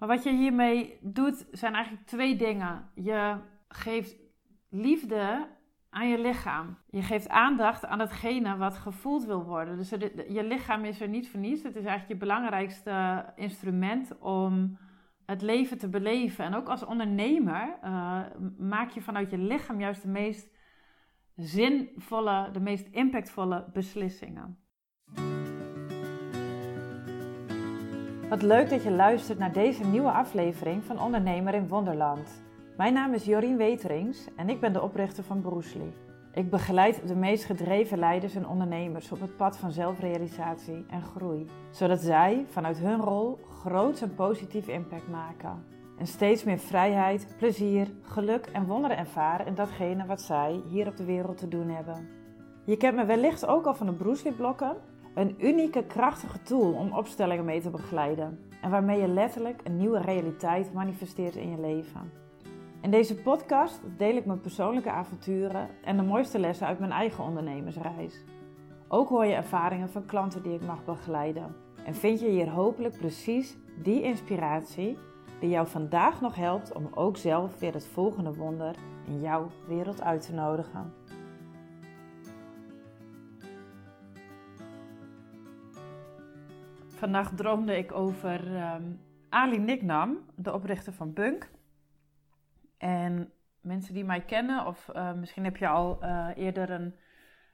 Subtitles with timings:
[0.00, 2.90] Maar wat je hiermee doet, zijn eigenlijk twee dingen.
[2.94, 3.36] Je
[3.68, 4.16] geeft
[4.68, 5.48] liefde
[5.90, 6.78] aan je lichaam.
[6.90, 9.76] Je geeft aandacht aan hetgene wat gevoeld wil worden.
[9.76, 9.88] Dus
[10.28, 11.40] je lichaam is er niet voor.
[11.40, 14.78] Het is eigenlijk je belangrijkste instrument om
[15.26, 16.44] het leven te beleven.
[16.44, 18.20] En ook als ondernemer uh,
[18.58, 20.56] maak je vanuit je lichaam juist de meest
[21.36, 24.58] zinvolle, de meest impactvolle beslissingen.
[28.30, 32.42] Wat leuk dat je luistert naar deze nieuwe aflevering van Ondernemer in Wonderland.
[32.76, 35.92] Mijn naam is Jorien Weterings en ik ben de oprichter van Broesli.
[36.32, 41.46] Ik begeleid de meest gedreven leiders en ondernemers op het pad van zelfrealisatie en groei,
[41.70, 45.64] zodat zij vanuit hun rol groot en positief impact maken.
[45.98, 50.96] En steeds meer vrijheid, plezier, geluk en wonderen ervaren in datgene wat zij hier op
[50.96, 52.08] de wereld te doen hebben.
[52.64, 54.76] Je kent me wellicht ook al van de Broesli-blokken,
[55.14, 60.00] een unieke, krachtige tool om opstellingen mee te begeleiden en waarmee je letterlijk een nieuwe
[60.00, 62.12] realiteit manifesteert in je leven.
[62.80, 67.24] In deze podcast deel ik mijn persoonlijke avonturen en de mooiste lessen uit mijn eigen
[67.24, 68.24] ondernemersreis.
[68.88, 71.56] Ook hoor je ervaringen van klanten die ik mag begeleiden.
[71.84, 74.98] En vind je hier hopelijk precies die inspiratie
[75.40, 78.74] die jou vandaag nog helpt om ook zelf weer het volgende wonder
[79.06, 80.99] in jouw wereld uit te nodigen.
[87.00, 91.50] Vandaag droomde ik over um, Ali Niknam, de oprichter van Bunk.
[92.78, 96.94] En mensen die mij kennen, of uh, misschien heb je al uh, eerder een,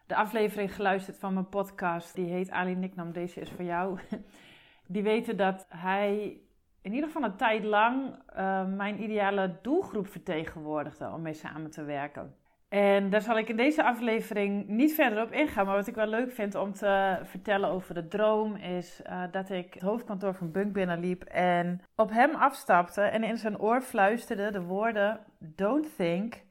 [0.06, 3.98] de aflevering geluisterd van mijn podcast, die heet Ali Niknam, deze is voor jou.
[4.86, 6.40] Die weten dat hij
[6.82, 11.84] in ieder geval een tijd lang uh, mijn ideale doelgroep vertegenwoordigde om mee samen te
[11.84, 12.34] werken.
[12.68, 15.66] En daar zal ik in deze aflevering niet verder op ingaan.
[15.66, 19.50] Maar wat ik wel leuk vind om te vertellen over de droom is uh, dat
[19.50, 24.50] ik het hoofdkantoor van Bunk binnenliep en op hem afstapte en in zijn oor fluisterde
[24.50, 26.42] de woorden Don't think,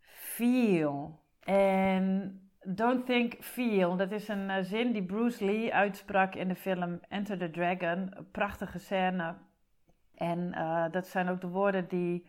[0.00, 1.20] feel.
[1.40, 3.96] En Don't think, feel.
[3.96, 8.14] Dat is een uh, zin die Bruce Lee uitsprak in de film Enter the Dragon.
[8.32, 9.34] Prachtige scène.
[10.14, 12.26] En uh, dat zijn ook de woorden die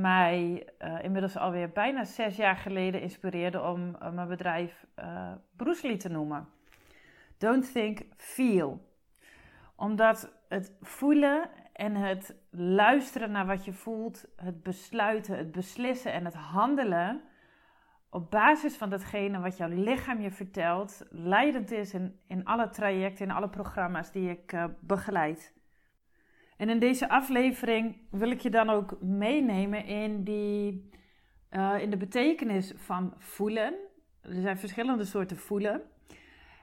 [0.00, 5.86] mij uh, inmiddels alweer bijna zes jaar geleden inspireerde om uh, mijn bedrijf uh, Bruce
[5.86, 6.48] Lee te noemen.
[7.38, 8.86] Don't think, feel.
[9.76, 16.24] Omdat het voelen en het luisteren naar wat je voelt, het besluiten, het beslissen en
[16.24, 17.20] het handelen
[18.10, 23.24] op basis van datgene wat jouw lichaam je vertelt, leidend is in, in alle trajecten,
[23.26, 25.57] in alle programma's die ik begeleid.
[26.58, 30.90] En in deze aflevering wil ik je dan ook meenemen in, die,
[31.50, 33.74] uh, in de betekenis van voelen.
[34.20, 35.82] Er zijn verschillende soorten voelen.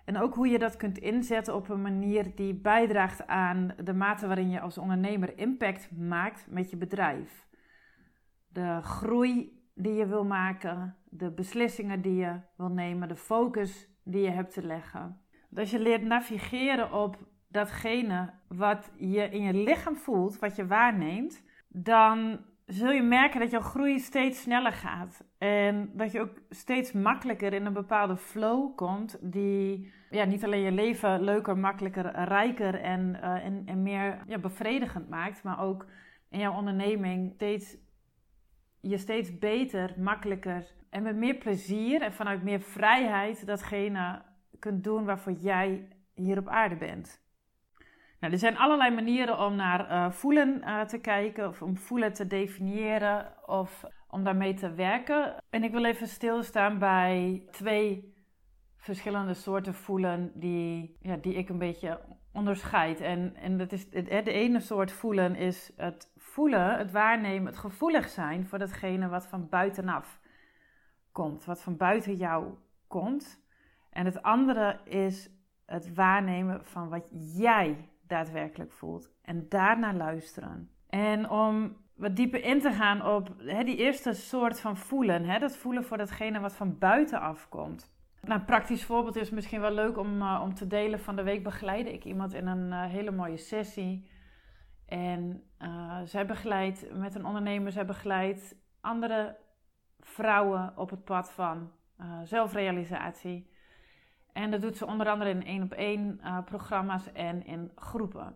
[0.06, 4.28] En ook hoe je dat kunt inzetten op een manier die bijdraagt aan de mate
[4.28, 7.48] waarin je als ondernemer impact maakt met je bedrijf.
[8.48, 14.22] De groei die je wil maken, de beslissingen die je wil nemen, de focus die
[14.22, 15.22] je hebt te leggen.
[15.56, 17.18] als je leert navigeren op
[17.56, 23.52] datgene wat je in je lichaam voelt, wat je waarneemt, dan zul je merken dat
[23.52, 25.24] jouw groei steeds sneller gaat.
[25.38, 30.62] En dat je ook steeds makkelijker in een bepaalde flow komt, die ja, niet alleen
[30.62, 35.86] je leven leuker, makkelijker, rijker en, uh, en, en meer ja, bevredigend maakt, maar ook
[36.30, 37.78] in jouw onderneming steeds,
[38.82, 44.22] je steeds beter, makkelijker en met meer plezier en vanuit meer vrijheid datgene
[44.60, 47.25] kunt doen waarvoor jij hier op aarde bent.
[48.26, 52.14] Nou, er zijn allerlei manieren om naar uh, voelen uh, te kijken, of om voelen
[52.14, 55.36] te definiëren, of om daarmee te werken.
[55.50, 58.14] En ik wil even stilstaan bij twee
[58.78, 62.00] verschillende soorten voelen die, ja, die ik een beetje
[62.34, 63.02] onderscheid.
[63.02, 68.10] En, en dat is, de ene soort voelen is het voelen, het waarnemen, het gevoelig
[68.10, 70.20] zijn voor datgene wat van buitenaf
[71.12, 72.54] komt, wat van buiten jou
[72.88, 73.44] komt.
[73.90, 75.30] En het andere is
[75.66, 77.08] het waarnemen van wat
[77.38, 79.12] jij daadwerkelijk voelt.
[79.22, 80.70] En daarna luisteren.
[80.90, 85.24] En om wat dieper in te gaan op hè, die eerste soort van voelen.
[85.24, 87.94] Hè, dat voelen voor datgene wat van buitenaf komt.
[88.22, 91.00] Nou, een praktisch voorbeeld is misschien wel leuk om, uh, om te delen.
[91.00, 94.10] Van de week begeleide ik iemand in een uh, hele mooie sessie.
[94.86, 99.38] En uh, zij begeleidt met een ondernemer, zij begeleidt andere
[100.00, 101.72] vrouwen op het pad van
[102.24, 103.50] zelfrealisatie.
[104.36, 108.36] En dat doet ze onder andere in één op één uh, programma's en in groepen.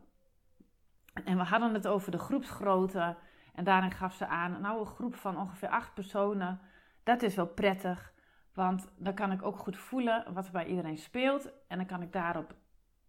[1.24, 3.16] En we hadden het over de groepsgrootte.
[3.54, 6.60] En daarin gaf ze aan, nou een groep van ongeveer acht personen,
[7.04, 8.14] dat is wel prettig.
[8.54, 11.52] Want dan kan ik ook goed voelen wat er bij iedereen speelt.
[11.68, 12.56] En dan kan ik daarop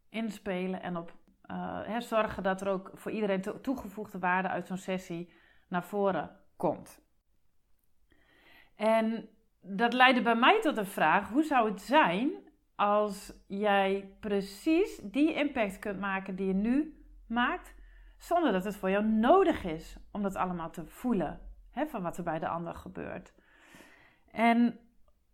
[0.09, 1.13] inspelen en op
[1.83, 5.33] hè, zorgen dat er ook voor iedereen toegevoegde waarde uit zo'n sessie
[5.69, 7.01] naar voren komt.
[8.77, 9.29] En
[9.61, 12.49] dat leidde bij mij tot de vraag: hoe zou het zijn
[12.81, 17.75] als jij precies die impact kunt maken die je nu maakt,
[18.19, 21.41] zonder dat het voor jou nodig is om dat allemaal te voelen
[21.71, 23.33] hè, van wat er bij de ander gebeurt?
[24.31, 24.79] En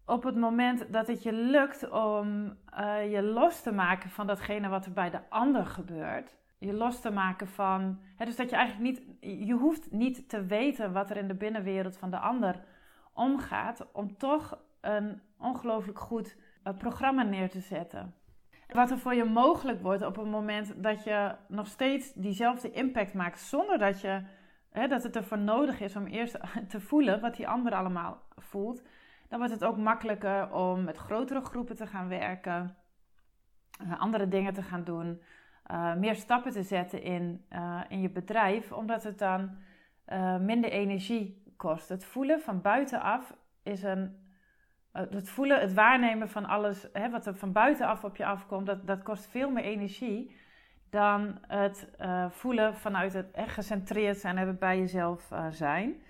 [0.06, 4.69] op het moment dat het je lukt om uh, je los te maken van datgene
[4.69, 8.56] wat er bij de ander gebeurt, je los te maken van, hè, dus dat je
[8.56, 12.64] eigenlijk niet, je hoeft niet te weten wat er in de binnenwereld van de ander
[13.12, 16.37] omgaat, om toch een ongelooflijk goed
[16.78, 18.14] programma neer te zetten.
[18.72, 23.14] Wat er voor je mogelijk wordt op het moment dat je nog steeds diezelfde impact
[23.14, 24.22] maakt, zonder dat, je,
[24.70, 28.82] hè, dat het ervoor nodig is om eerst te voelen wat die ander allemaal voelt
[29.28, 32.76] dan wordt het ook makkelijker om met grotere groepen te gaan werken,
[33.82, 35.22] uh, andere dingen te gaan doen,
[35.70, 39.56] uh, meer stappen te zetten in, uh, in je bedrijf, omdat het dan
[40.40, 41.88] minder energie kost.
[41.88, 44.24] Het voelen van buitenaf is een.
[44.96, 48.87] Het voelen, het waarnemen van alles hè, wat er van buitenaf op je afkomt, dat,
[48.87, 50.37] dat kost veel meer energie
[50.90, 51.88] dan het
[52.31, 56.02] voelen vanuit het echt gecentreerd zijn en bij jezelf zijn.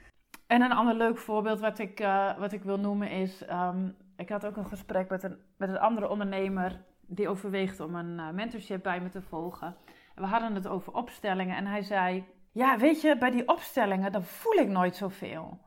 [0.46, 2.06] En een ander leuk voorbeeld wat ik,
[2.38, 3.42] wat ik wil noemen is...
[3.50, 6.84] Um, ik had ook een gesprek met een, met een andere ondernemer...
[7.00, 9.76] die overweegt om een mentorship bij me te volgen.
[10.14, 12.24] En we hadden het over opstellingen en hij zei...
[12.52, 15.58] Ja, weet je, bij die opstellingen, dan voel ik nooit zoveel.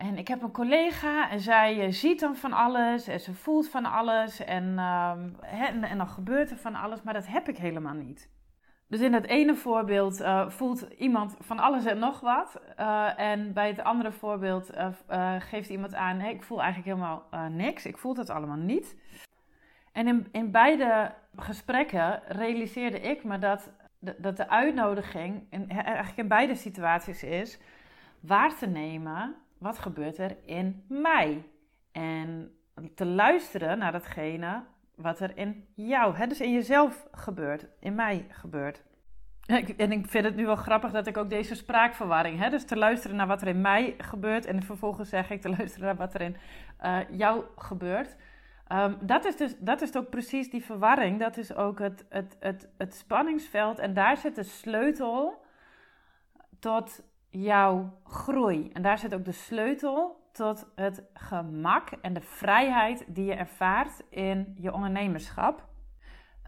[0.00, 3.68] En ik heb een collega en zij eh, ziet dan van alles en ze voelt
[3.68, 7.56] van alles en, um, en, en dan gebeurt er van alles, maar dat heb ik
[7.56, 8.30] helemaal niet.
[8.88, 12.60] Dus in het ene voorbeeld uh, voelt iemand van alles en nog wat.
[12.78, 14.70] Uh, en bij het andere voorbeeld
[15.38, 17.86] geeft iemand aan: ik voel eigenlijk helemaal niks.
[17.86, 18.96] Ik voel het allemaal niet.
[19.92, 26.28] En in, in beide gesprekken realiseerde ik me dat dat de uitnodiging in, eigenlijk in
[26.28, 27.58] beide situaties is
[28.20, 31.42] waar te nemen wat gebeurt er in mij.
[31.92, 32.54] En
[32.94, 34.64] te luisteren naar datgene
[34.94, 38.82] wat er in jou, hè, dus in jezelf gebeurt, in mij gebeurt.
[39.76, 42.50] En ik vind het nu wel grappig dat ik ook deze spraakverwarring heb.
[42.50, 45.86] Dus te luisteren naar wat er in mij gebeurt en vervolgens zeg ik te luisteren
[45.86, 46.36] naar wat er in
[46.84, 48.16] uh, jou gebeurt.
[48.72, 51.18] Um, dat, is dus, dat is ook precies die verwarring.
[51.18, 53.78] Dat is ook het, het, het, het spanningsveld.
[53.78, 55.44] En daar zit de sleutel
[56.58, 58.70] tot jouw groei.
[58.72, 64.02] En daar zit ook de sleutel tot het gemak en de vrijheid die je ervaart
[64.10, 65.68] in je ondernemerschap.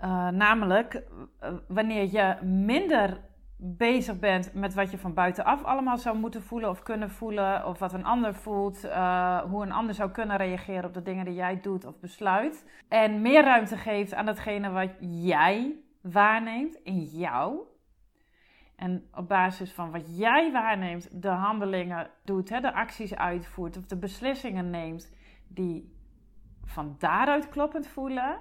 [0.04, 3.20] Uh, namelijk uh, wanneer je minder
[3.64, 7.78] bezig bent met wat je van buitenaf allemaal zou moeten voelen of kunnen voelen, of
[7.78, 11.34] wat een ander voelt, uh, hoe een ander zou kunnen reageren op de dingen die
[11.34, 12.66] jij doet of besluit.
[12.88, 17.58] En meer ruimte geeft aan datgene wat jij waarneemt in jou.
[18.76, 23.86] En op basis van wat jij waarneemt, de handelingen doet, hè, de acties uitvoert of
[23.86, 25.12] de beslissingen neemt
[25.48, 25.96] die
[26.64, 28.40] van daaruit kloppend voelen,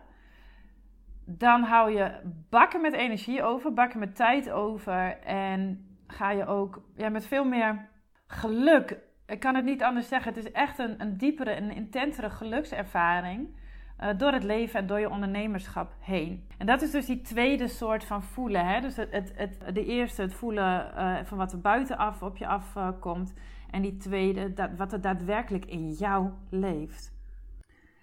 [1.25, 6.81] dan hou je bakken met energie over, bakken met tijd over en ga je ook
[6.95, 7.89] ja, met veel meer
[8.27, 8.97] geluk.
[9.25, 10.33] Ik kan het niet anders zeggen.
[10.33, 13.55] Het is echt een, een diepere, een intensere gelukservaring.
[14.03, 16.47] Uh, door het leven en door je ondernemerschap heen.
[16.57, 18.65] En dat is dus die tweede soort van voelen.
[18.65, 18.81] Hè?
[18.81, 23.33] Dus het, het, de eerste, het voelen uh, van wat er buitenaf op je afkomt.
[23.69, 27.13] En die tweede, dat, wat er daadwerkelijk in jou leeft.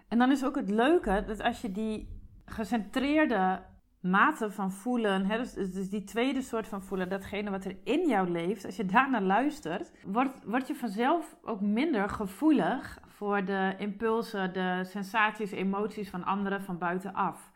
[0.09, 2.09] En dan is ook het leuke dat als je die
[2.45, 3.63] gecentreerde
[4.01, 8.09] mate van voelen, hè, dus, dus, die tweede soort van voelen, datgene wat er in
[8.09, 13.75] jou leeft, als je daarnaar luistert, wordt, word je vanzelf ook minder gevoelig voor de
[13.79, 17.53] impulsen, de sensaties, emoties van anderen van buitenaf.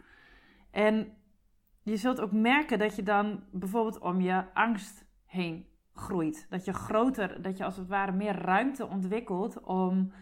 [0.71, 1.17] En
[1.83, 6.47] je zult ook merken dat je dan bijvoorbeeld om je angst heen groeit.
[6.51, 10.13] Dat je groter, dat je als het ware meer ruimte ontwikkelt om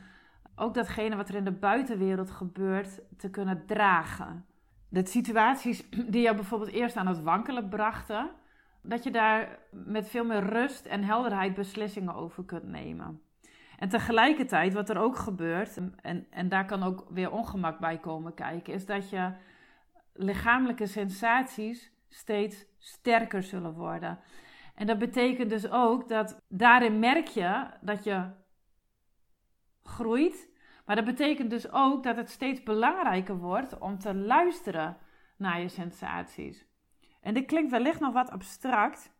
[0.54, 4.44] ook datgene wat er in de buitenwereld gebeurt te kunnen dragen
[4.90, 8.30] de situaties die jou bijvoorbeeld eerst aan het wankelen brachten,
[8.82, 13.20] dat je daar met veel meer rust en helderheid beslissingen over kunt nemen.
[13.80, 18.34] En tegelijkertijd, wat er ook gebeurt, en, en daar kan ook weer ongemak bij komen
[18.34, 19.32] kijken, is dat je
[20.12, 24.18] lichamelijke sensaties steeds sterker zullen worden.
[24.74, 28.30] En dat betekent dus ook dat daarin merk je dat je
[29.82, 30.50] groeit
[30.90, 34.96] maar dat betekent dus ook dat het steeds belangrijker wordt om te luisteren
[35.36, 36.66] naar je sensaties.
[37.20, 39.12] En dit klinkt wellicht nog wat abstract,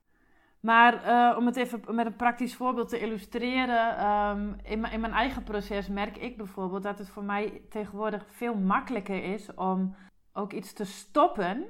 [0.60, 5.12] maar uh, om het even met een praktisch voorbeeld te illustreren, um, in, in, mijn
[5.12, 9.94] eigen proces merk ik bijvoorbeeld dat het voor mij tegenwoordig veel makkelijker is om
[10.32, 11.66] ook iets te stoppen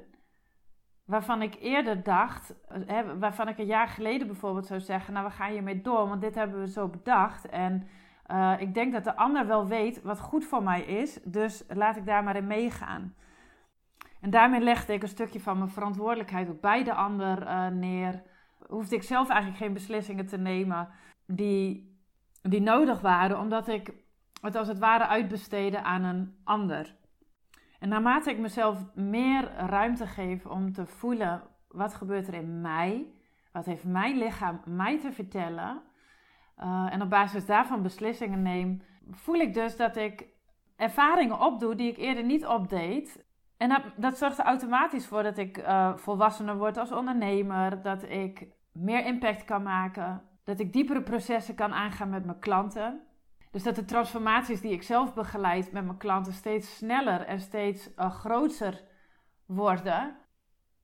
[1.05, 5.31] waarvan ik eerder dacht, hè, waarvan ik een jaar geleden bijvoorbeeld zou zeggen, nou we
[5.31, 7.49] gaan hiermee door, want dit hebben we zo bedacht.
[7.49, 7.87] En
[8.31, 11.97] uh, ik denk dat de ander wel weet wat goed voor mij is, dus laat
[11.97, 13.15] ik daar maar in meegaan.
[14.21, 18.21] En daarmee legde ik een stukje van mijn verantwoordelijkheid ook bij de ander neer.
[18.71, 20.89] Hoefde ik zelf eigenlijk geen beslissingen te nemen
[21.25, 21.95] die,
[22.41, 23.93] die nodig waren, omdat ik
[24.41, 26.95] het als het ware uitbesteden aan een ander.
[27.79, 33.07] En naarmate ik mezelf meer ruimte geef om te voelen wat gebeurt er in mij,
[33.51, 35.81] wat heeft mijn lichaam mij te vertellen,
[36.57, 40.25] uh, en op basis daarvan beslissingen neem, voel ik dus dat ik
[40.75, 43.25] ervaringen opdoe die ik eerder niet opdeed.
[43.57, 48.47] En dat, zorgt er automatisch voor dat ik uh, volwassener word als ondernemer, dat ik
[48.71, 53.01] meer impact kan maken, dat ik diepere processen kan aangaan met mijn klanten.
[53.51, 57.89] Dus dat de transformaties die ik zelf begeleid met mijn klanten steeds sneller en steeds
[57.95, 58.83] uh, groter
[59.45, 60.17] worden.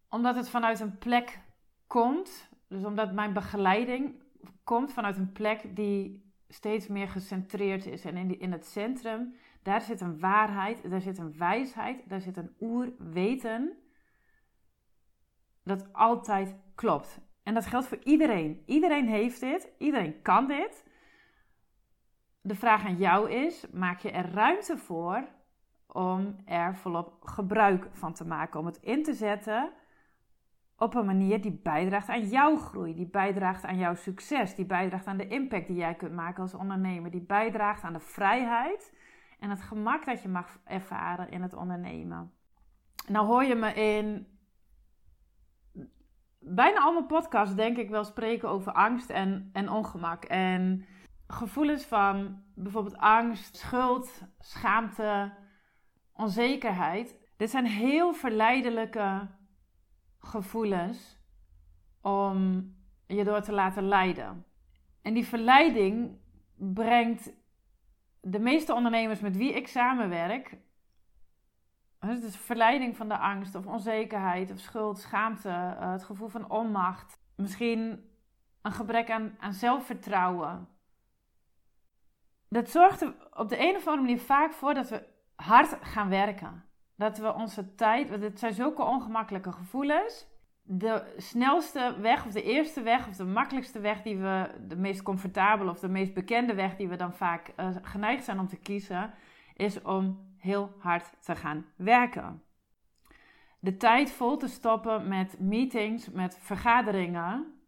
[0.10, 1.40] Omdat het vanuit een plek
[1.88, 2.50] komt.
[2.68, 4.24] Dus omdat mijn begeleiding
[4.64, 8.06] komt vanuit een plek die steeds meer gecentreerd is.
[8.06, 12.38] En in, in het centrum, daar zit een waarheid, daar zit een wijsheid, daar zit
[12.38, 13.78] een oerweten.
[15.64, 17.20] Dat altijd klopt.
[17.48, 18.64] En dat geldt voor iedereen.
[18.66, 20.86] Iedereen heeft dit, iedereen kan dit
[22.42, 25.28] de vraag aan jou is: maak je er ruimte voor
[25.88, 28.60] om er volop gebruik van te maken?
[28.60, 29.72] Om het in te zetten
[30.78, 35.08] op een manier die bijdraagt aan jouw groei, die bijdraagt aan jouw succes, die bijdraagt
[35.08, 38.94] aan de impact die jij kunt maken als ondernemer, die bijdraagt aan de vrijheid
[39.40, 42.32] en het gemak dat je mag ervaren in het ondernemen.
[43.08, 44.37] Nou hoor je me in
[46.50, 50.24] bijna al mijn podcasts denk ik wel spreken over angst en, en ongemak.
[50.24, 50.86] En
[51.28, 55.34] gevoelens van bijvoorbeeld angst, schuld, schaamte,
[56.14, 57.18] onzekerheid.
[57.38, 59.28] Dit zijn heel verleidelijke
[60.20, 61.20] gevoelens
[62.02, 62.72] om
[63.08, 64.46] je door te laten leiden.
[65.02, 66.18] En die verleiding
[66.56, 67.34] brengt
[68.22, 70.58] de meeste ondernemers met wie ik samenwerk.
[72.00, 77.20] Dus verleiding van de angst of onzekerheid of schuld, schaamte, eh, het gevoel van onmacht.
[77.36, 78.10] Misschien
[78.62, 80.68] een gebrek aan, aan zelfvertrouwen
[82.50, 85.04] dat zorgt er op de een of andere manier vaak voor dat we
[85.36, 86.64] hard gaan werken.
[86.96, 90.28] Dat we onze tijd, want het zijn zulke ongemakkelijke gevoelens.
[90.62, 95.02] De snelste weg, of de eerste weg, of de makkelijkste weg die we, de meest
[95.02, 98.58] comfortabele of de meest bekende weg die we dan vaak uh, geneigd zijn om te
[98.58, 99.14] kiezen,
[99.54, 102.44] is om heel hard te gaan werken.
[103.60, 107.60] De tijd vol te stoppen met meetings, met vergaderingen,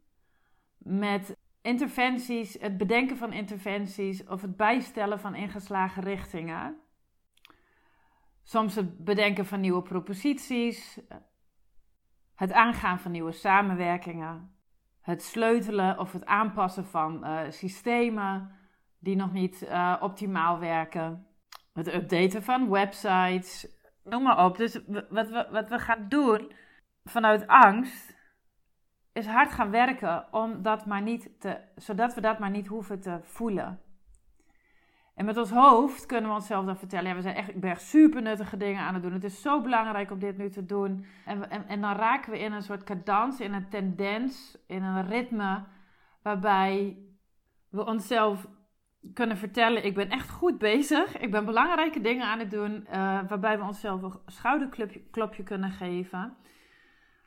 [0.78, 6.80] met interventies, het bedenken van interventies of het bijstellen van ingeslagen richtingen.
[8.44, 11.00] Soms het bedenken van nieuwe proposities,
[12.36, 14.56] het aangaan van nieuwe samenwerkingen,
[15.02, 18.52] het sleutelen of het aanpassen van uh, systemen
[19.00, 21.28] die nog niet uh, optimaal werken,
[21.80, 23.68] het updaten van websites,
[24.04, 24.58] noem maar op.
[24.58, 26.52] Dus wat we, wat we gaan doen
[27.04, 28.18] vanuit angst
[29.14, 33.00] is hard gaan werken om dat maar niet te, zodat we dat maar niet hoeven
[33.00, 33.82] te voelen.
[35.16, 37.70] En met ons hoofd kunnen we onszelf dan vertellen: ja, we zijn echt, ik ben
[37.70, 39.14] echt super nuttige dingen aan het doen.
[39.14, 41.06] Het is zo belangrijk om dit nu te doen.
[41.26, 45.08] En, en, en dan raken we in een soort cadans, in een tendens, in een
[45.08, 45.64] ritme,
[46.22, 46.98] waarbij
[47.70, 48.48] we onszelf
[49.14, 51.18] kunnen vertellen: ik ben echt goed bezig.
[51.18, 52.72] Ik ben belangrijke dingen aan het doen.
[52.88, 52.94] Uh,
[53.28, 56.38] waarbij we onszelf een schouderklopje kunnen geven.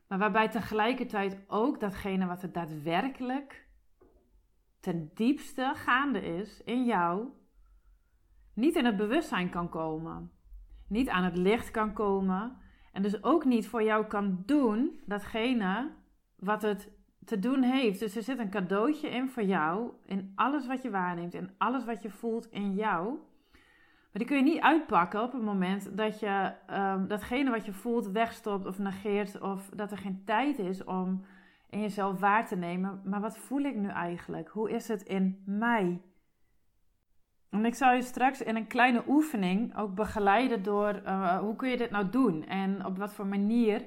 [0.09, 3.67] Maar waarbij tegelijkertijd ook datgene wat er daadwerkelijk
[4.81, 7.29] ten diepste gaande is in jou,
[8.55, 10.31] niet in het bewustzijn kan komen.
[10.89, 12.57] Niet aan het licht kan komen.
[12.93, 15.95] En dus ook niet voor jou kan doen datgene
[16.37, 16.91] wat het
[17.25, 17.99] te doen heeft.
[17.99, 21.85] Dus er zit een cadeautje in voor jou, in alles wat je waarneemt, in alles
[21.85, 23.19] wat je voelt in jou.
[24.13, 27.73] Maar die kun je niet uitpakken op het moment dat je um, datgene wat je
[27.73, 29.41] voelt wegstopt of negeert.
[29.41, 31.25] Of dat er geen tijd is om
[31.71, 33.01] in jezelf waar te nemen.
[33.05, 34.49] Maar wat voel ik nu eigenlijk?
[34.49, 36.01] Hoe is het in mij?
[37.51, 41.69] En ik zal je straks in een kleine oefening ook begeleiden door uh, hoe kun
[41.69, 42.47] je dit nou doen?
[42.47, 43.87] En op wat voor manier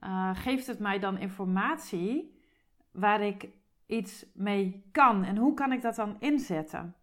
[0.00, 2.37] uh, geeft het mij dan informatie
[2.92, 3.48] waar ik
[3.86, 5.24] iets mee kan?
[5.24, 6.94] En hoe kan ik dat dan inzetten?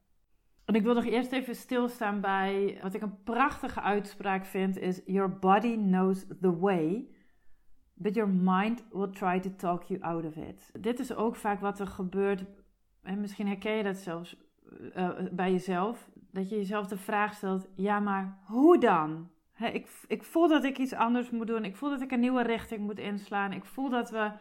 [0.65, 5.01] En ik wil nog eerst even stilstaan bij wat ik een prachtige uitspraak vind: is
[5.05, 7.09] Your body knows the way,
[7.93, 10.71] but your mind will try to talk you out of it.
[10.79, 12.45] Dit is ook vaak wat er gebeurt,
[13.01, 14.35] en misschien herken je dat zelfs
[14.95, 19.29] uh, bij jezelf, dat je jezelf de vraag stelt: ja, maar hoe dan?
[19.73, 21.65] ik, ik voel dat ik iets anders moet doen.
[21.65, 23.51] Ik voel dat ik een nieuwe richting moet inslaan.
[23.51, 24.31] Ik voel dat we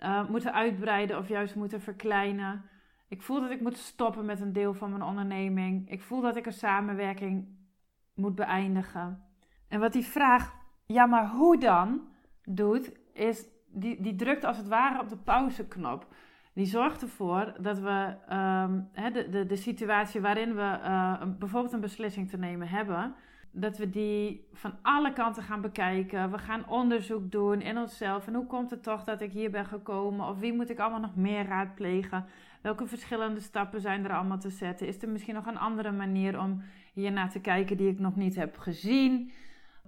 [0.00, 2.64] uh, moeten uitbreiden of juist moeten verkleinen.
[3.08, 5.90] Ik voel dat ik moet stoppen met een deel van mijn onderneming.
[5.90, 7.46] Ik voel dat ik een samenwerking
[8.14, 9.24] moet beëindigen.
[9.68, 10.54] En wat die vraag,
[10.86, 12.00] ja maar hoe dan,
[12.44, 16.06] doet, is die, die drukt als het ware op de pauzeknop.
[16.52, 21.80] Die zorgt ervoor dat we um, de, de, de situatie waarin we uh, bijvoorbeeld een
[21.80, 23.14] beslissing te nemen hebben,
[23.56, 26.30] dat we die van alle kanten gaan bekijken.
[26.30, 28.26] We gaan onderzoek doen in onszelf.
[28.26, 30.28] En hoe komt het toch dat ik hier ben gekomen?
[30.28, 32.26] Of wie moet ik allemaal nog meer raadplegen?
[32.60, 34.86] Welke verschillende stappen zijn er allemaal te zetten?
[34.86, 38.16] Is er misschien nog een andere manier om hier naar te kijken die ik nog
[38.16, 39.32] niet heb gezien?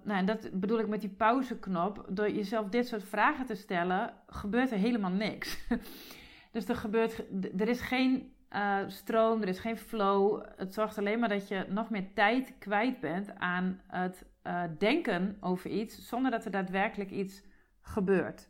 [0.02, 2.06] Nou, en dat bedoel ik met die pauzeknop.
[2.08, 5.66] Door jezelf dit soort vragen te stellen, gebeurt er helemaal niks.
[6.52, 7.24] dus er, gebeurt,
[7.56, 10.44] er is geen uh, stroom, er is geen flow.
[10.56, 15.36] Het zorgt alleen maar dat je nog meer tijd kwijt bent aan het uh, denken
[15.40, 17.42] over iets, zonder dat er daadwerkelijk iets
[17.80, 18.48] gebeurt.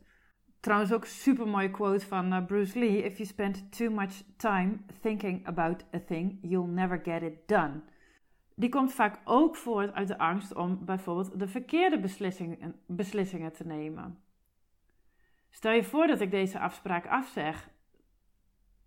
[0.59, 4.77] Trouwens ook super mooie quote van uh, Bruce Lee: If you spend too much time
[5.01, 7.81] thinking about a thing, you'll never get it done.
[8.55, 11.99] Die komt vaak ook voort uit de angst om bijvoorbeeld de verkeerde
[12.87, 14.19] beslissingen te nemen.
[15.49, 17.69] Stel je voor dat ik deze afspraak afzeg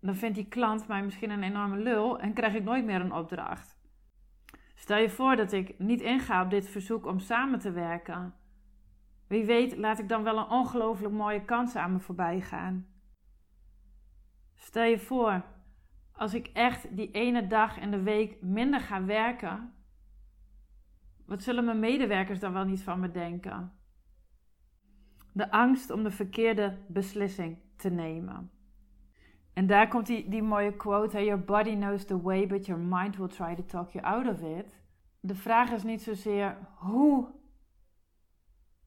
[0.01, 3.13] dan vindt die klant mij misschien een enorme lul en krijg ik nooit meer een
[3.13, 3.79] opdracht.
[4.75, 8.33] Stel je voor dat ik niet inga op dit verzoek om samen te werken.
[9.27, 12.87] Wie weet, laat ik dan wel een ongelooflijk mooie kans aan me voorbij gaan.
[14.55, 15.43] Stel je voor,
[16.11, 19.73] als ik echt die ene dag in de week minder ga werken,
[21.25, 23.71] wat zullen mijn medewerkers dan wel niet van me denken?
[25.33, 28.51] De angst om de verkeerde beslissing te nemen.
[29.61, 33.17] En daar komt die, die mooie quote: Your body knows the way, but your mind
[33.17, 34.79] will try to talk you out of it.
[35.19, 37.27] De vraag is niet zozeer hoe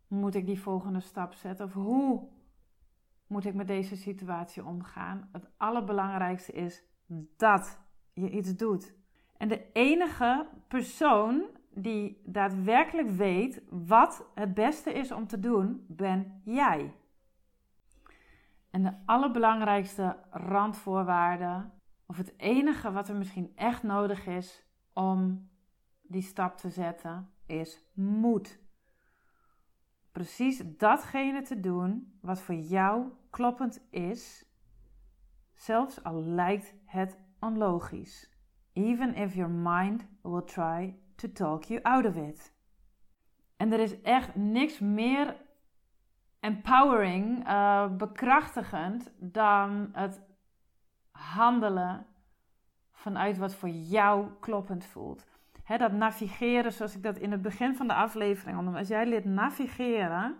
[0.08, 2.28] moet ik die volgende stap zetten of hoe
[3.26, 5.28] moet ik met deze situatie omgaan.
[5.32, 6.82] Het allerbelangrijkste is
[7.36, 7.78] dat
[8.12, 8.94] je iets doet.
[9.36, 11.44] En de enige persoon
[11.74, 16.94] die daadwerkelijk weet wat het beste is om te doen, ben jij.
[18.74, 21.70] En de allerbelangrijkste randvoorwaarde,
[22.06, 25.50] of het enige wat er misschien echt nodig is om
[26.02, 28.60] die stap te zetten, is moed.
[30.12, 34.44] Precies datgene te doen wat voor jou kloppend is,
[35.52, 38.30] zelfs al lijkt het onlogisch.
[38.72, 42.54] Even if your mind will try to talk you out of it.
[43.56, 45.36] En er is echt niks meer
[46.44, 50.22] empowering, uh, bekrachtigend dan het
[51.10, 52.06] handelen
[52.92, 55.26] vanuit wat voor jou kloppend voelt.
[55.66, 58.78] dat navigeren, zoals ik dat in het begin van de aflevering noemde.
[58.78, 60.36] Als jij leert navigeren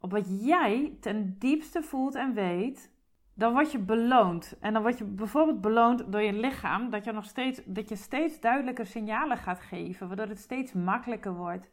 [0.00, 2.92] op wat jij ten diepste voelt en weet,
[3.34, 4.56] dan word je beloond.
[4.60, 7.96] En dan word je bijvoorbeeld beloond door je lichaam, dat je, nog steeds, dat je
[7.96, 11.68] steeds duidelijker signalen gaat geven, waardoor het steeds makkelijker wordt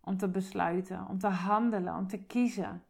[0.00, 2.82] om te besluiten, om te handelen, om te kiezen.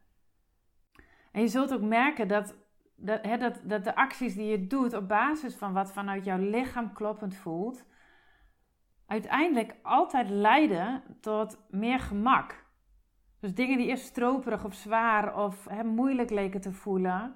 [1.32, 2.56] En je zult ook merken dat,
[2.96, 6.38] dat, hè, dat, dat de acties die je doet op basis van wat vanuit jouw
[6.38, 7.84] lichaam kloppend voelt,
[9.06, 12.64] uiteindelijk altijd leiden tot meer gemak.
[13.40, 17.34] Dus dingen die eerst stroperig of zwaar of hè, moeilijk leken te voelen,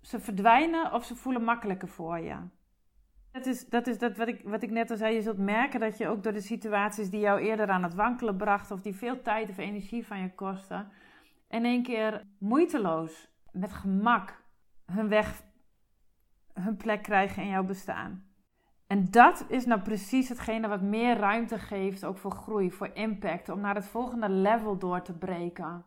[0.00, 2.36] ze verdwijnen of ze voelen makkelijker voor je.
[3.32, 5.14] Dat is, dat is dat wat ik, wat ik net al zei.
[5.14, 8.36] Je zult merken dat je ook door de situaties die jou eerder aan het wankelen
[8.36, 10.88] brachten, of die veel tijd of energie van je kosten,
[11.48, 14.42] in één keer moeiteloos, met gemak,
[14.92, 15.42] hun weg,
[16.52, 18.26] hun plek krijgen in jouw bestaan.
[18.86, 23.48] En dat is nou precies hetgene wat meer ruimte geeft, ook voor groei, voor impact,
[23.48, 25.84] om naar het volgende level door te breken.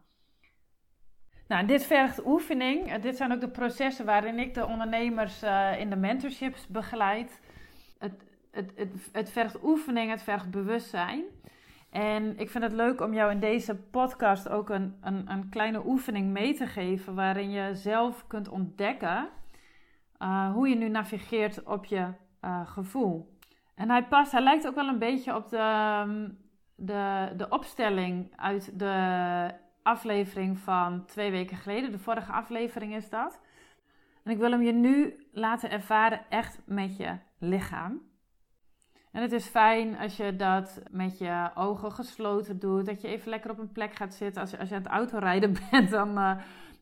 [1.48, 2.96] Nou, dit vergt oefening.
[2.96, 7.42] Dit zijn ook de processen waarin ik de ondernemers uh, in de mentorships begeleid.
[7.98, 8.14] Het,
[8.52, 11.24] het, het, het vergt oefening, het vergt bewustzijn.
[11.92, 15.86] En ik vind het leuk om jou in deze podcast ook een, een, een kleine
[15.86, 17.16] oefening mee te geven.
[17.16, 19.30] Waarin je zelf kunt ontdekken
[20.20, 22.08] uh, hoe je nu navigeert op je
[22.42, 23.38] uh, gevoel.
[23.76, 26.30] En hij past, hij lijkt ook wel een beetje op de, ehm,
[26.76, 29.52] de, de opstelling uit de
[29.84, 31.92] aflevering van twee weken geleden.
[31.92, 33.40] De vorige aflevering is dat.
[34.24, 38.11] En ik wil hem je nu laten ervaren echt met je lichaam.
[39.12, 42.86] En het is fijn als je dat met je ogen gesloten doet.
[42.86, 44.42] Dat je even lekker op een plek gaat zitten.
[44.42, 46.38] Als je, als je aan het autorijden bent, dan uh,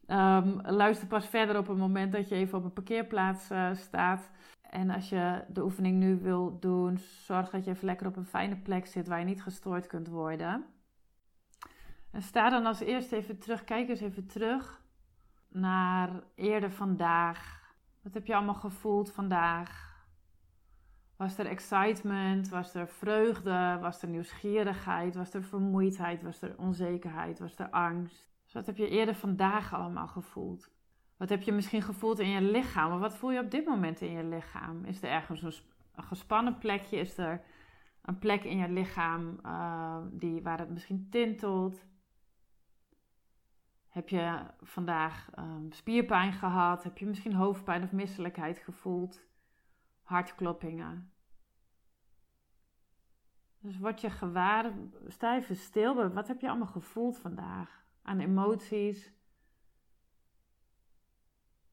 [0.07, 4.29] um, luister pas verder op het moment dat je even op een parkeerplaats uh, staat.
[4.69, 8.25] En als je de oefening nu wil doen, zorg dat je even lekker op een
[8.25, 10.65] fijne plek zit waar je niet gestoord kunt worden.
[12.11, 14.81] En sta dan als eerste even terug, kijk eens even terug
[15.47, 17.59] naar eerder vandaag.
[18.01, 19.88] Wat heb je allemaal gevoeld vandaag?
[21.19, 22.49] Was er excitement?
[22.49, 23.77] Was er vreugde?
[23.81, 25.15] Was er nieuwsgierigheid?
[25.15, 26.23] Was er vermoeidheid?
[26.23, 27.39] Was er onzekerheid?
[27.39, 28.29] Was er angst?
[28.43, 30.71] Dus wat heb je eerder vandaag allemaal gevoeld?
[31.17, 32.93] Wat heb je misschien gevoeld in je lichaam?
[32.93, 34.85] Of wat voel je op dit moment in je lichaam?
[34.85, 36.97] Is er ergens een gespannen plekje?
[36.97, 37.41] Is er
[38.01, 41.85] een plek in je lichaam uh, die, waar het misschien tintelt?
[43.89, 46.83] Heb je vandaag um, spierpijn gehad?
[46.83, 49.27] Heb je misschien hoofdpijn of misselijkheid gevoeld?
[50.09, 51.11] Hartkloppingen.
[53.59, 54.73] Dus word je gewaar,
[55.07, 56.09] sta even stil.
[56.13, 57.85] Wat heb je allemaal gevoeld vandaag?
[58.01, 59.13] Aan emoties,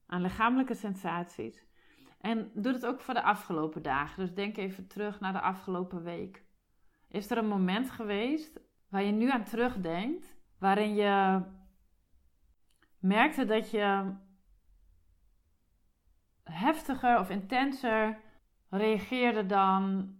[0.07, 1.64] aan lichamelijke sensaties.
[2.20, 4.25] En doe het ook voor de afgelopen dagen.
[4.25, 6.44] Dus denk even terug naar de afgelopen week.
[7.09, 11.42] Is er een moment geweest waar je nu aan terugdenkt, waarin je
[12.99, 14.14] merkte dat je
[16.42, 18.25] heftiger of intenser
[18.76, 20.14] reageerde dan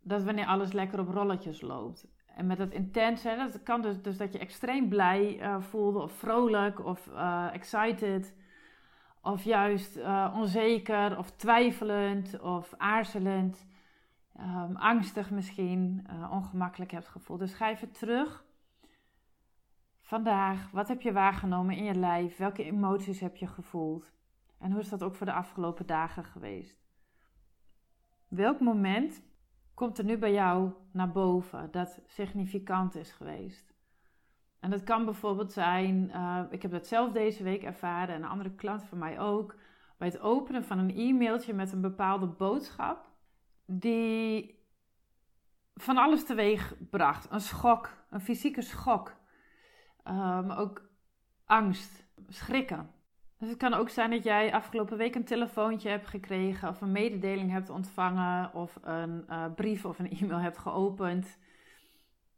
[0.00, 2.06] dat wanneer alles lekker op rolletjes loopt.
[2.36, 6.12] En met dat intense, dat kan dus, dus dat je extreem blij uh, voelde, of
[6.12, 8.36] vrolijk, of uh, excited,
[9.20, 13.66] of juist uh, onzeker, of twijfelend, of aarzelend,
[14.40, 17.38] um, angstig misschien, ongemakkelijk hebt gevoeld.
[17.38, 18.44] Dus ga even terug.
[20.00, 22.36] Vandaag, wat heb je waargenomen in je lijf?
[22.36, 24.12] Welke emoties heb je gevoeld?
[24.58, 26.83] En hoe is dat ook voor de afgelopen dagen geweest?
[28.34, 29.22] Welk moment
[29.74, 33.74] komt er nu bij jou naar boven dat significant is geweest?
[34.60, 38.28] En dat kan bijvoorbeeld zijn, uh, ik heb dat zelf deze week ervaren en een
[38.28, 39.56] andere klant van mij ook,
[39.96, 43.10] bij het openen van een e-mailtje met een bepaalde boodschap,
[43.66, 44.58] die
[45.74, 47.30] van alles teweeg bracht.
[47.30, 49.16] Een schok, een fysieke schok,
[50.04, 50.88] maar ook
[51.44, 52.90] angst, schrikken.
[53.38, 56.92] Dus het kan ook zijn dat jij afgelopen week een telefoontje hebt gekregen, of een
[56.92, 61.38] mededeling hebt ontvangen, of een uh, brief of een e-mail hebt geopend,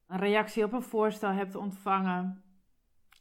[0.07, 2.43] een reactie op een voorstel hebt ontvangen,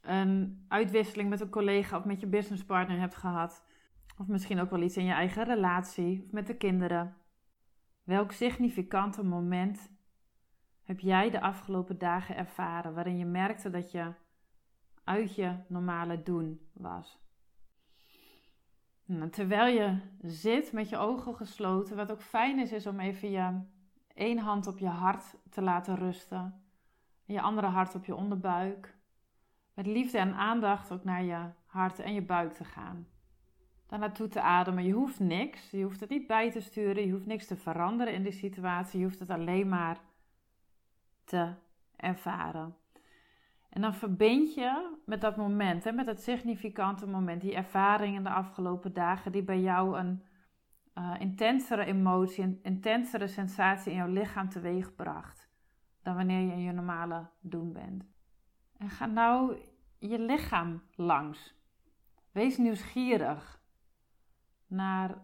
[0.01, 3.65] een uitwisseling met een collega of met je businesspartner hebt gehad,
[4.17, 7.15] of misschien ook wel iets in je eigen relatie of met de kinderen.
[8.03, 9.91] Welk significante moment
[10.83, 14.13] heb jij de afgelopen dagen ervaren waarin je merkte dat je
[15.03, 17.24] uit je normale doen was?
[19.05, 23.31] Nou, terwijl je zit met je ogen gesloten, wat ook fijn is, is om even
[23.31, 23.59] je
[24.13, 26.63] één hand op je hart te laten rusten.
[27.25, 28.97] En je andere hart op je onderbuik.
[29.73, 33.07] Met liefde en aandacht ook naar je hart en je buik te gaan.
[33.87, 34.83] Daar naartoe te ademen.
[34.83, 35.71] Je hoeft niks.
[35.71, 37.05] Je hoeft het niet bij te sturen.
[37.05, 38.99] Je hoeft niks te veranderen in die situatie.
[38.99, 39.99] Je hoeft het alleen maar
[41.23, 41.53] te
[41.95, 42.75] ervaren.
[43.75, 48.23] En dan verbind je met dat moment, hè, met dat significante moment, die ervaring in
[48.23, 50.23] de afgelopen dagen, die bij jou een
[50.97, 55.49] uh, intensere emotie, een intensere sensatie in jouw lichaam teweegbracht
[56.01, 58.05] dan wanneer je in je normale doen bent.
[58.77, 59.57] En ga nou
[59.97, 61.55] je lichaam langs.
[62.31, 63.61] Wees nieuwsgierig
[64.67, 65.17] naar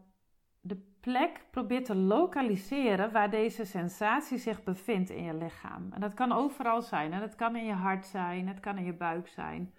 [1.01, 5.91] plek probeer te lokaliseren waar deze sensatie zich bevindt in je lichaam.
[5.91, 7.13] En dat kan overal zijn.
[7.13, 7.19] Hè?
[7.19, 9.73] Dat kan in je hart zijn, het kan in je buik zijn.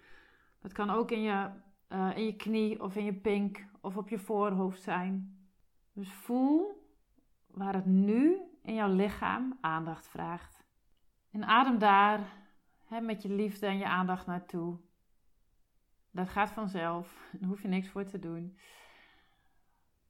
[0.61, 1.49] Dat kan ook in je,
[1.89, 5.37] uh, in je knie of in je pink of op je voorhoofd zijn.
[5.93, 6.87] Dus voel
[7.47, 10.63] waar het nu in jouw lichaam aandacht vraagt.
[11.31, 12.19] En adem daar
[12.85, 14.77] hè, met je liefde en je aandacht naartoe.
[16.11, 18.57] Dat gaat vanzelf, daar hoef je niks voor te doen.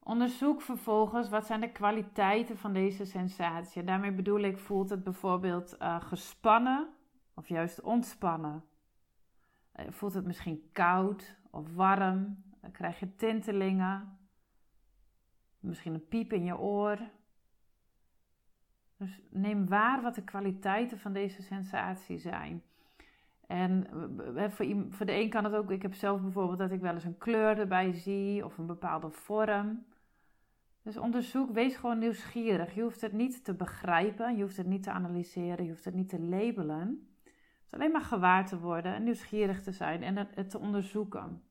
[0.04, 3.84] Onderzoek vervolgens wat zijn de kwaliteiten van deze sensatie.
[3.84, 6.90] Daarmee bedoel ik, voelt het bijvoorbeeld uh, gespannen
[7.34, 8.64] of juist ontspannen?
[9.76, 12.44] Uh, voelt het misschien koud of warm?
[12.72, 14.18] Krijg je tintelingen.
[15.60, 17.00] Misschien een piep in je oor.
[18.98, 22.64] Dus neem waar wat de kwaliteiten van deze sensatie zijn.
[23.48, 23.88] En
[24.36, 24.50] eh,
[24.90, 27.18] voor de een kan het ook, ik heb zelf bijvoorbeeld dat ik wel eens een
[27.18, 29.86] kleur erbij zie of een bepaalde vorm.
[30.84, 32.76] Dus onderzoek, wees gewoon nieuwsgierig.
[32.76, 35.94] Je hoeft het niet te begrijpen, je hoeft het niet te analyseren, je hoeft het
[35.94, 37.08] niet te labelen.
[37.24, 41.44] Het is alleen maar gewaar te worden en nieuwsgierig te zijn en het te onderzoeken.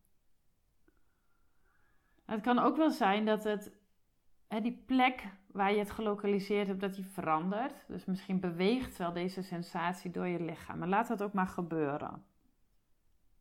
[2.24, 3.72] Het kan ook wel zijn dat het,
[4.48, 7.84] die plek waar je het gelokaliseerd hebt, dat die verandert.
[7.88, 10.78] Dus misschien beweegt wel deze sensatie door je lichaam.
[10.78, 12.24] Maar laat dat ook maar gebeuren.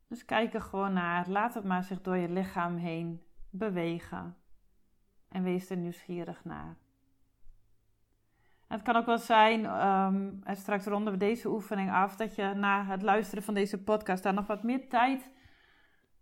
[0.08, 1.28] Dus kijk er gewoon naar.
[1.28, 4.36] Laat het maar zich door je lichaam heen bewegen
[5.32, 6.76] en wees er nieuwsgierig naar.
[8.68, 12.54] Het kan ook wel zijn, um, en straks ronden we deze oefening af, dat je
[12.54, 15.30] na het luisteren van deze podcast daar nog wat meer tijd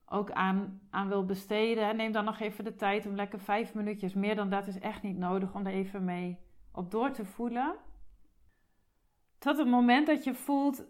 [0.07, 1.97] ook aan, aan wil besteden.
[1.97, 5.03] Neem dan nog even de tijd om lekker vijf minuutjes, meer dan dat is echt
[5.03, 6.39] niet nodig, om er even mee
[6.73, 7.75] op door te voelen.
[9.39, 10.85] Tot het moment dat je voelt,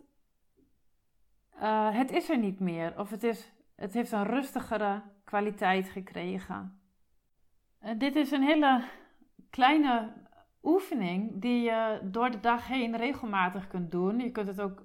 [1.62, 2.98] uh, het is er niet meer.
[2.98, 6.79] Of het, is, het heeft een rustigere kwaliteit gekregen.
[7.84, 8.84] Uh, dit is een hele
[9.50, 10.12] kleine
[10.62, 14.18] oefening die je door de dag heen regelmatig kunt doen.
[14.18, 14.82] Je kunt het ook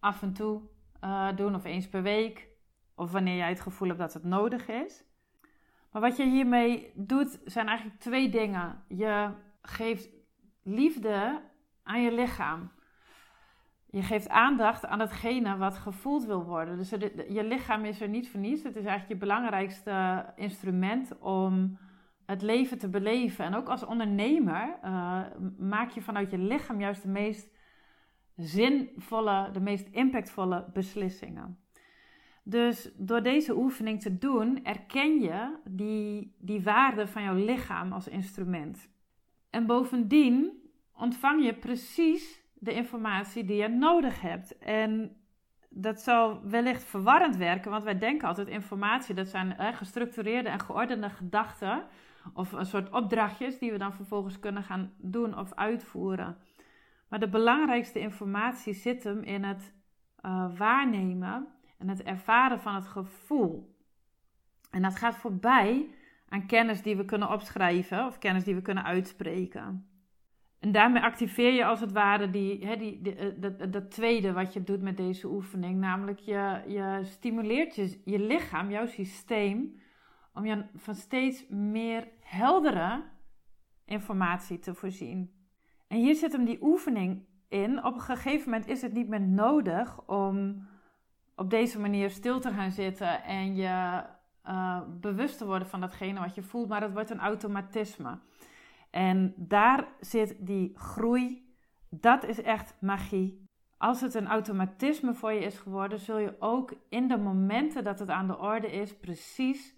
[0.00, 0.62] af en toe
[1.04, 2.48] uh, doen of eens per week.
[2.94, 5.04] Of wanneer jij het gevoel hebt dat het nodig is.
[5.92, 8.84] Maar wat je hiermee doet zijn eigenlijk twee dingen.
[8.88, 9.30] Je
[9.62, 10.08] geeft
[10.62, 11.40] liefde
[11.82, 12.70] aan je lichaam.
[13.86, 16.76] Je geeft aandacht aan hetgene wat gevoeld wil worden.
[16.76, 16.90] Dus
[17.28, 18.62] je lichaam is er niet voor niets.
[18.62, 21.78] Het is eigenlijk je belangrijkste instrument om
[22.30, 23.44] het leven te beleven.
[23.44, 25.22] En ook als ondernemer uh,
[25.58, 27.50] maak je vanuit je lichaam juist de meest
[28.36, 31.58] zinvolle, de meest impactvolle beslissingen.
[32.42, 38.08] Dus door deze oefening te doen, erken je die, die waarde van jouw lichaam als
[38.08, 38.90] instrument.
[39.50, 40.52] En bovendien
[40.96, 44.58] ontvang je precies de informatie die je nodig hebt.
[44.58, 45.16] En
[45.68, 51.10] dat zal wellicht verwarrend werken, want wij denken altijd informatie, dat zijn gestructureerde en geordende
[51.10, 51.82] gedachten
[52.34, 56.36] of een soort opdrachtjes die we dan vervolgens kunnen gaan doen of uitvoeren.
[57.08, 59.74] Maar de belangrijkste informatie zit hem in het
[60.26, 63.76] uh, waarnemen en het ervaren van het gevoel.
[64.70, 65.88] En dat gaat voorbij
[66.28, 69.90] aan kennis die we kunnen opschrijven of kennis die we kunnen uitspreken.
[70.60, 74.32] En daarmee activeer je als het ware die, hè, die, die, eh, dat, dat tweede
[74.32, 75.80] wat je doet met deze oefening.
[75.80, 79.80] Namelijk je, je stimuleert je, je lichaam, jouw systeem,
[80.34, 83.02] om je van steeds meer heldere
[83.84, 85.34] informatie te voorzien.
[85.86, 87.84] En hier zit hem die oefening in.
[87.84, 90.66] Op een gegeven moment is het niet meer nodig om
[91.34, 94.02] op deze manier stil te gaan zitten en je
[94.46, 98.18] uh, bewust te worden van datgene wat je voelt, maar het wordt een automatisme.
[98.90, 101.48] En daar zit die groei.
[101.88, 103.48] Dat is echt magie.
[103.78, 107.98] Als het een automatisme voor je is geworden, zul je ook in de momenten dat
[107.98, 109.74] het aan de orde is, precies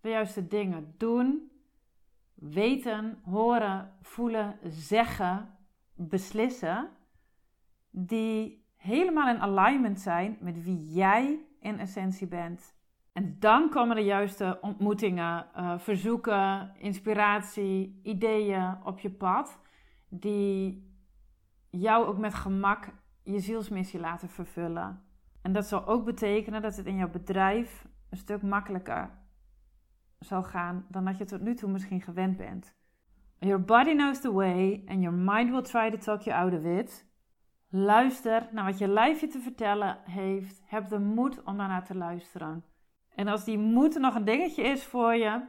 [0.00, 1.50] de juiste dingen doen,
[2.34, 5.54] weten, horen, voelen, zeggen,
[5.94, 6.90] beslissen,
[7.90, 12.76] die helemaal in alignment zijn met wie jij in essentie bent.
[13.12, 19.58] En dan komen de juiste ontmoetingen, uh, verzoeken, inspiratie, ideeën op je pad,
[20.08, 20.86] die
[21.70, 22.88] jou ook met gemak
[23.22, 25.02] je zielsmissie laten vervullen.
[25.42, 29.17] En dat zal ook betekenen dat het in jouw bedrijf een stuk makkelijker
[30.18, 32.76] zal gaan dan dat je tot nu toe misschien gewend bent.
[33.38, 36.64] Your body knows the way and your mind will try to talk you out of
[36.64, 37.06] it.
[37.70, 40.62] Luister naar wat je lijf je te vertellen heeft.
[40.64, 42.64] Heb de moed om daarnaar te luisteren.
[43.14, 45.40] En als die moed nog een dingetje is voor je,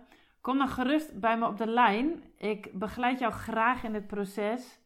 [0.42, 2.24] kom dan gerust bij me op de lijn.
[2.38, 4.80] Ik begeleid jou graag in dit proces.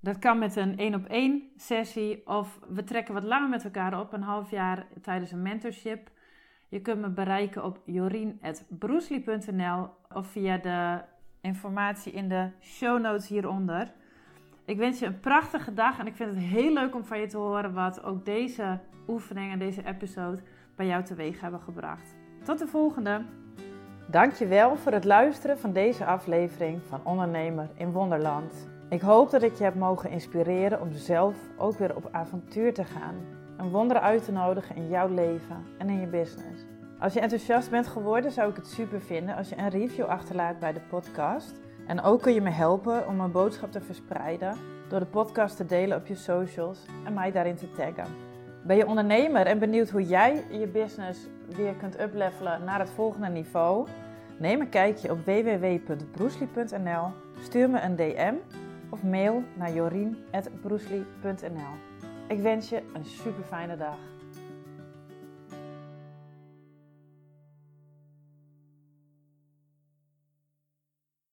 [0.00, 4.00] Dat kan met een één op één sessie of we trekken wat langer met elkaar
[4.00, 6.10] op, een half jaar tijdens een mentorship.
[6.68, 11.00] Je kunt me bereiken op jorien.broesli.nl of via de
[11.40, 13.92] informatie in de show notes hieronder.
[14.64, 17.26] Ik wens je een prachtige dag en ik vind het heel leuk om van je
[17.26, 20.42] te horen wat ook deze oefening en deze episode
[20.76, 22.16] bij jou teweeg hebben gebracht.
[22.44, 23.22] Tot de volgende!
[24.10, 28.68] Dankjewel voor het luisteren van deze aflevering van Ondernemer in Wonderland.
[28.88, 32.84] Ik hoop dat ik je heb mogen inspireren om zelf ook weer op avontuur te
[32.84, 33.37] gaan.
[33.58, 36.66] Een wonder uit te nodigen in jouw leven en in je business.
[36.98, 40.58] Als je enthousiast bent geworden, zou ik het super vinden als je een review achterlaat
[40.58, 41.60] bij de podcast.
[41.86, 44.56] En ook kun je me helpen om mijn boodschap te verspreiden
[44.88, 48.06] door de podcast te delen op je socials en mij daarin te taggen.
[48.64, 53.28] Ben je ondernemer en benieuwd hoe jij je business weer kunt uplevelen naar het volgende
[53.28, 53.88] niveau?
[54.38, 57.06] Neem een kijkje op www.broesli.nl,
[57.40, 58.34] stuur me een DM
[58.90, 61.87] of mail naar jorien.broesli.nl.
[62.28, 63.96] Ik wens je een super fijne dag.